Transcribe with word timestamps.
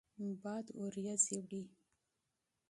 باد 0.41 0.65
بادلونه 0.75 1.13
وړي 1.41 1.61